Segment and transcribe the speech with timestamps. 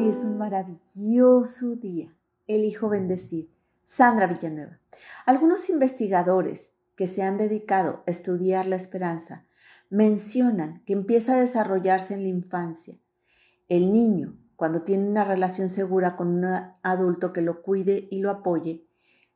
[0.00, 2.16] Hoy es un maravilloso día.
[2.46, 3.50] Elijo bendecir.
[3.84, 4.80] Sandra Villanueva.
[5.26, 9.44] Algunos investigadores que se han dedicado a estudiar la esperanza
[9.90, 12.98] mencionan que empieza a desarrollarse en la infancia.
[13.68, 16.46] El niño, cuando tiene una relación segura con un
[16.82, 18.86] adulto que lo cuide y lo apoye,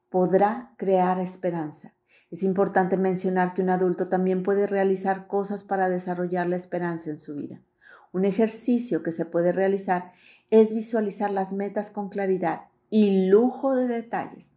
[0.08, 1.92] podrá crear esperanza.
[2.30, 7.18] Es importante mencionar que un adulto también puede realizar cosas para desarrollar la esperanza en
[7.18, 7.60] su vida.
[8.14, 10.12] Un ejercicio que se puede realizar
[10.60, 14.52] es visualizar las metas con claridad y lujo de detalles.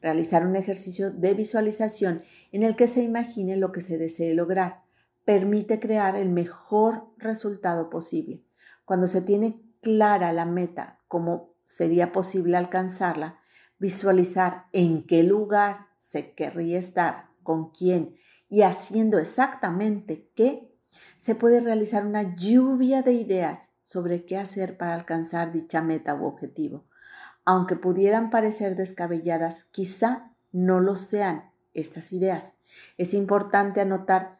[0.00, 4.84] Realizar un ejercicio de visualización en el que se imagine lo que se desee lograr
[5.24, 8.44] permite crear el mejor resultado posible.
[8.84, 13.40] Cuando se tiene clara la meta, cómo sería posible alcanzarla,
[13.80, 18.14] visualizar en qué lugar se querría estar, con quién
[18.48, 20.72] y haciendo exactamente qué
[21.16, 26.24] se puede realizar una lluvia de ideas sobre qué hacer para alcanzar dicha meta u
[26.24, 26.84] objetivo.
[27.44, 32.54] Aunque pudieran parecer descabelladas, quizá no lo sean estas ideas.
[32.98, 34.38] Es importante anotar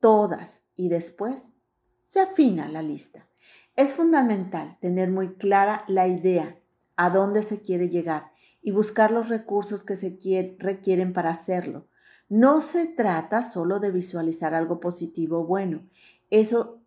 [0.00, 1.56] todas y después
[2.02, 3.26] se afina la lista.
[3.74, 6.58] Es fundamental tener muy clara la idea,
[6.96, 10.18] a dónde se quiere llegar y buscar los recursos que se
[10.58, 11.86] requieren para hacerlo.
[12.28, 15.88] No se trata solo de visualizar algo positivo o bueno,
[16.28, 16.82] eso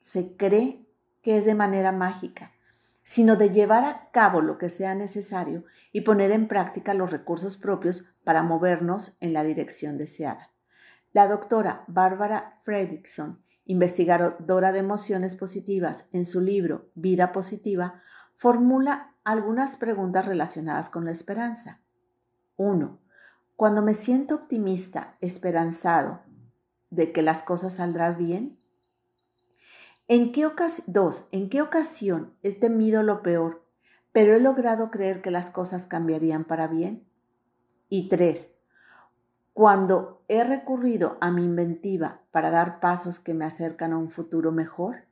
[0.00, 0.81] se cree
[1.22, 2.52] que es de manera mágica,
[3.02, 7.56] sino de llevar a cabo lo que sea necesario y poner en práctica los recursos
[7.56, 10.50] propios para movernos en la dirección deseada.
[11.12, 18.02] La doctora Bárbara Fredrickson, investigadora de emociones positivas, en su libro Vida Positiva,
[18.34, 21.80] formula algunas preguntas relacionadas con la esperanza.
[22.56, 22.98] 1.
[23.56, 26.22] Cuando me siento optimista, esperanzado
[26.90, 28.58] de que las cosas saldrán bien,
[30.08, 30.50] ¿En qué
[30.88, 33.64] dos, ¿en qué ocasión he temido lo peor,
[34.10, 37.06] pero he logrado creer que las cosas cambiarían para bien?
[37.88, 38.58] Y tres,
[39.52, 44.50] cuando he recurrido a mi inventiva para dar pasos que me acercan a un futuro
[44.50, 45.06] mejor.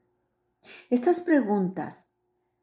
[0.90, 2.08] Estas preguntas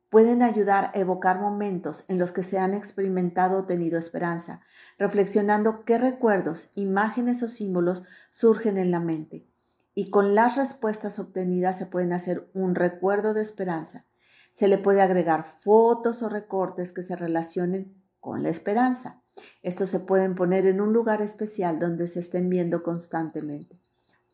[0.10, 4.62] pueden ayudar a evocar momentos en los que se han experimentado o tenido esperanza,
[4.98, 9.48] reflexionando qué recuerdos, imágenes o símbolos surgen en la mente
[9.98, 14.06] y con las respuestas obtenidas se pueden hacer un recuerdo de esperanza.
[14.52, 19.24] Se le puede agregar fotos o recortes que se relacionen con la esperanza.
[19.64, 23.76] Estos se pueden poner en un lugar especial donde se estén viendo constantemente.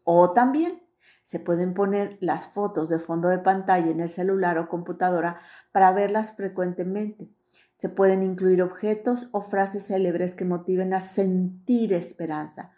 [0.03, 0.83] O también
[1.23, 5.39] se pueden poner las fotos de fondo de pantalla en el celular o computadora
[5.71, 7.31] para verlas frecuentemente.
[7.73, 12.73] Se pueden incluir objetos o frases célebres que motiven a sentir esperanza.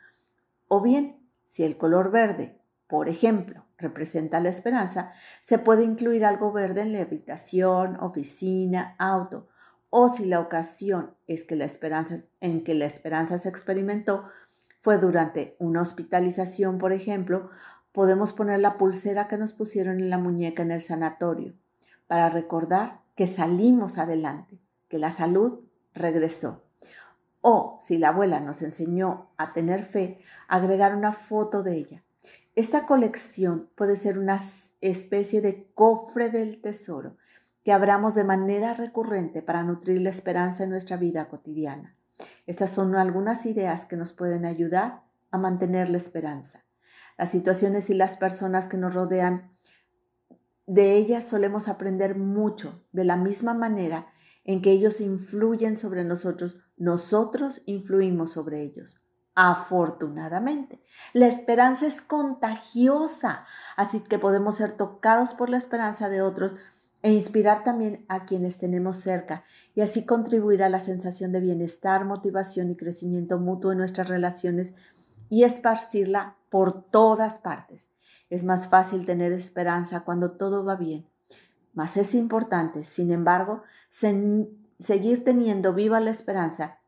[0.67, 6.51] O bien, si el color verde por ejemplo, representa la esperanza, se puede incluir algo
[6.51, 9.47] verde en la habitación, oficina, auto,
[9.89, 14.25] o si la ocasión es que la esperanza en que la esperanza se experimentó
[14.79, 17.49] fue durante una hospitalización, por ejemplo,
[17.91, 21.55] podemos poner la pulsera que nos pusieron en la muñeca en el sanatorio
[22.07, 24.59] para recordar que salimos adelante,
[24.89, 25.63] que la salud
[25.93, 26.65] regresó.
[27.41, 32.04] O si la abuela nos enseñó a tener fe, agregar una foto de ella
[32.55, 34.39] esta colección puede ser una
[34.79, 37.17] especie de cofre del tesoro
[37.65, 41.97] que abramos de manera recurrente para nutrir la esperanza en nuestra vida cotidiana.
[42.45, 46.63] Estas son algunas ideas que nos pueden ayudar a mantener la esperanza.
[47.17, 49.51] Las situaciones y las personas que nos rodean,
[50.65, 54.07] de ellas solemos aprender mucho de la misma manera
[54.45, 59.04] en que ellos influyen sobre nosotros, nosotros influimos sobre ellos.
[59.35, 60.81] Afortunadamente,
[61.11, 66.55] la esperanza es contagiosa, así que podemos ser tocados por la esperanza de otros
[67.01, 69.43] e inspirar también a quienes tenemos cerca
[69.75, 74.73] y así contribuir a la sensación de bienestar, motivación y crecimiento mutuo en nuestras relaciones
[75.29, 77.89] y esparcirla por todas partes.
[78.29, 81.05] Es más fácil tener esperanza cuando todo va bien,
[81.73, 86.79] mas es importante, sin embargo, seguir teniendo viva la esperanza,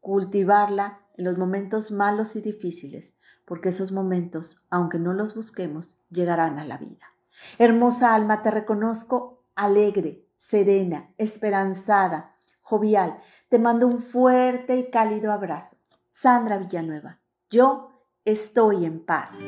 [0.00, 3.14] cultivarla en los momentos malos y difíciles,
[3.44, 7.14] porque esos momentos, aunque no los busquemos, llegarán a la vida.
[7.58, 13.18] Hermosa alma, te reconozco alegre, serena, esperanzada, jovial.
[13.48, 15.76] Te mando un fuerte y cálido abrazo.
[16.08, 17.20] Sandra Villanueva,
[17.50, 19.40] yo estoy en paz.